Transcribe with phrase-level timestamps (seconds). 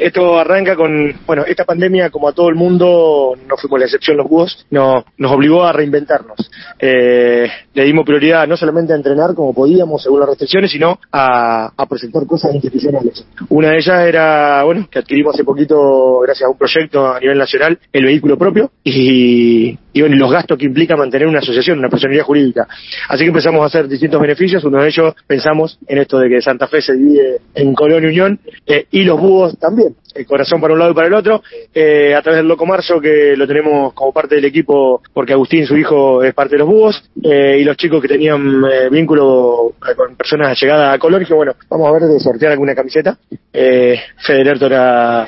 [0.00, 4.16] Esto arranca con, bueno, esta pandemia, como a todo el mundo, no fuimos la excepción
[4.16, 6.50] los búhos, no, nos obligó a reinventarnos.
[6.78, 11.70] Eh, le dimos prioridad no solamente a entrenar como podíamos según las restricciones, sino a,
[11.76, 13.26] a presentar cosas institucionales.
[13.50, 17.36] Una de ellas era, bueno, que adquirimos hace poquito, gracias a un proyecto a nivel
[17.36, 22.24] nacional, el vehículo propio y, y los gastos que implica mantener una asociación, una personalidad
[22.24, 22.66] jurídica.
[23.08, 24.64] Así que empezamos a hacer distintos beneficios.
[24.64, 28.06] Uno de ellos pensamos en esto de que Santa Fe se divide en Colón y
[28.06, 29.94] Unión eh, y los búhos también.
[30.14, 31.42] El corazón para un lado y para el otro,
[31.74, 35.66] eh, a través del Loco Marzo, que lo tenemos como parte del equipo, porque Agustín,
[35.66, 39.72] su hijo, es parte de los búhos, eh, y los chicos que tenían eh, vínculo
[39.96, 43.18] con personas allegadas a Colón, que bueno, vamos a ver de sortear alguna camiseta.
[43.52, 44.44] Eh, Fede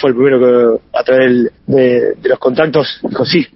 [0.00, 3.46] fue el primero que, a través del, de, los contactos, dijo sí,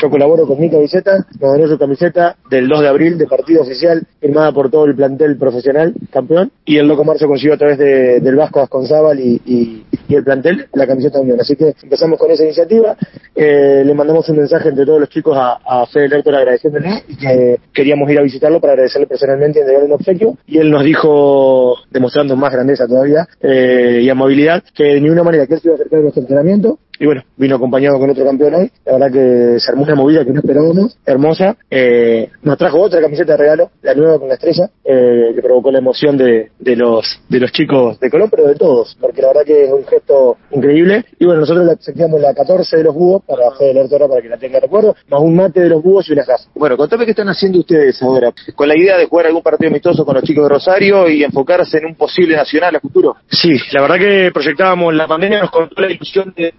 [0.00, 3.62] yo colaboro con mi camiseta, me donó su camiseta del 2 de abril de partido
[3.62, 7.78] oficial, firmada por todo el plantel profesional, campeón, y el Loco Marzo consiguió a través
[7.78, 11.40] de, del Vasco Asconzábal y, y, y, el plantel la camiseta de Unión.
[11.40, 12.96] Así que empezamos con esa iniciativa,
[13.34, 17.16] eh, le mandamos un mensaje entre todos los chicos a, a Fede Lertor agradeciéndole y
[17.16, 20.84] que queríamos ir a visitarlo para agradecerle personalmente y entregarle un obsequio, y él nos
[20.84, 25.68] dijo, demostrando más grandeza todavía eh, y amabilidad, que de ninguna manera que él se
[25.68, 28.92] iba a acercar a nuestro entrenamiento, y bueno, vino acompañado con otro campeón ahí, la
[28.92, 33.32] verdad que se armó una movida que no esperábamos, hermosa, eh, nos trajo otra camiseta
[33.32, 37.20] de regalo, la nueva con la estrella, eh, que provocó la emoción de, de los
[37.28, 40.36] de los chicos de Colón, pero de todos, porque la verdad que es un gesto
[40.52, 44.28] increíble, y bueno, nosotros aceptamos la 14 de los búhos para Fede Lertora para que
[44.28, 46.48] la tenga de recuerdo, más un mate de los búhos y unas casas.
[46.54, 50.04] Bueno, contame qué están haciendo ustedes ahora, con la idea de jugar algún partido amistoso
[50.04, 53.16] con los chicos de Rosario y enfocarse en un posible nacional a futuro.
[53.28, 56.54] Sí, la verdad que proyectábamos la pandemia, nos contó la ilusión de,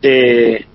[0.00, 0.66] de,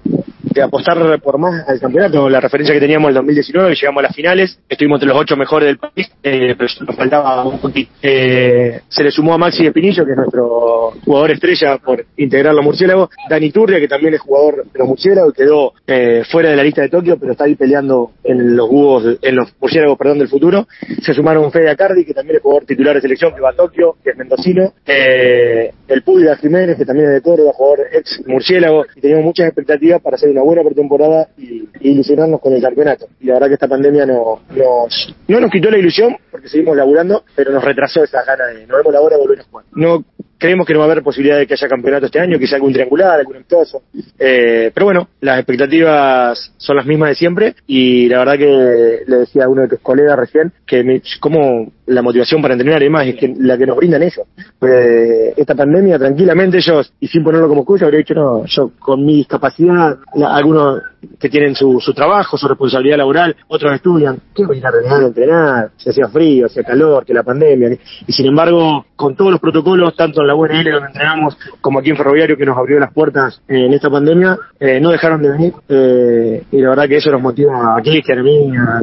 [0.64, 2.30] apostar por más al campeonato.
[2.30, 5.68] La referencia que teníamos el 2019, llegamos a las finales, estuvimos entre los ocho mejores
[5.68, 7.92] del país, eh, pero nos faltaba un poquito.
[8.02, 12.64] Eh, se le sumó a Maxi Espinillo, que es nuestro jugador estrella por integrar los
[12.64, 16.64] murciélagos, Dani Turria, que también es jugador de los murciélagos, quedó eh, fuera de la
[16.64, 20.30] lista de Tokio, pero está ahí peleando en los búhos, en los murciélagos, perdón, del
[20.30, 20.68] futuro.
[21.02, 23.98] Se sumaron Fede Acardi, que también es jugador titular de selección, que va a Tokio,
[24.04, 28.86] que es mendocino, eh, el Pública Jiménez, que también es de Córdoba, jugador ex murciélago,
[28.96, 33.08] y teníamos muchas expectativas para hacer una buena pretemporada y, ilusionarnos con el campeonato.
[33.20, 36.76] Y la verdad que esta pandemia no, nos, no nos quitó la ilusión, porque seguimos
[36.76, 39.66] laburando, pero nos retrasó esa gana de, nos vemos la hora de volver a jugar.
[39.74, 40.04] No
[40.46, 42.72] creemos que no va a haber posibilidad de que haya campeonato este año, quizá algún
[42.72, 43.82] triangular, algún amistoso.
[44.20, 49.18] Eh, pero bueno, las expectativas son las mismas de siempre y la verdad que le
[49.18, 52.86] decía a uno de tus colegas recién que me, como la motivación para entrenar y
[52.86, 54.28] demás es que la que nos brindan ellos.
[54.60, 59.04] Pues esta pandemia, tranquilamente ellos, y sin ponerlo como excusa, habría dicho, no, yo con
[59.04, 60.82] mi discapacidad, la, algunos
[61.20, 64.70] que tienen su, su trabajo, su responsabilidad laboral, otros estudian, ¿qué voy a ir a
[64.70, 65.70] entrenar, a entrenar?
[65.78, 67.78] Se hacía frío, hacía calor, que la pandemia.
[68.08, 71.90] Y sin embargo, con todos los protocolos, tanto en la UNL donde entrenamos, como aquí
[71.90, 75.30] en Ferroviario que nos abrió las puertas eh, en esta pandemia, eh, no dejaron de
[75.32, 75.54] venir.
[75.70, 78.82] Eh, y la verdad que eso nos motiva a Cristian, a mí, a,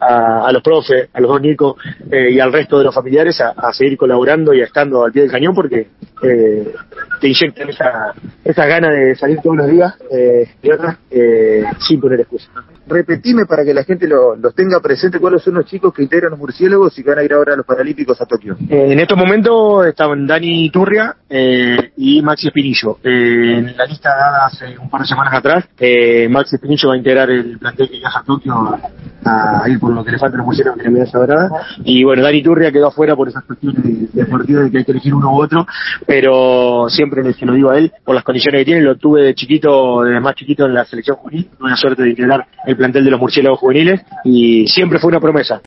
[0.00, 1.76] a, a, los profes, a los dos Nico
[2.10, 5.22] eh, y al resto de los familiares a, a, seguir colaborando y estando al pie
[5.22, 5.88] del cañón porque
[6.20, 8.14] te inyectan esa,
[8.44, 10.68] esa gana de salir todos los días eh, de
[11.10, 12.48] eh, sin poner excusa.
[12.86, 16.30] Repetime para que la gente lo, los tenga presente cuáles son los chicos que integran
[16.30, 18.56] los murciélagos y que van a ir ahora a los Paralímpicos a Tokio.
[18.68, 22.98] Eh, en estos momentos estaban Dani Turria eh, y Maxi Espinillo.
[23.02, 26.94] Eh, en la lista dada hace un par de semanas atrás, eh, Maxi Espinillo va
[26.94, 28.78] a integrar el plantel que viaja a Tokio
[29.24, 31.50] a, ir por lo que le falta los murciélagos que la medalla dorada.
[31.84, 34.92] Y bueno, Dani Turria quedó afuera por esas cuestiones de, de de que hay que
[34.92, 35.66] elegir uno u otro,
[36.06, 39.34] pero siempre se lo digo a él, por las condiciones que tiene, lo tuve de
[39.34, 43.04] chiquito, desde más chiquito en la selección juvenil, tuve la suerte de integrar el plantel
[43.04, 45.60] de los murciélagos juveniles y siempre fue una promesa.